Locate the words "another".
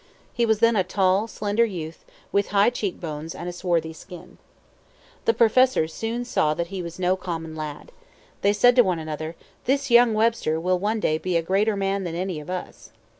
8.97-9.35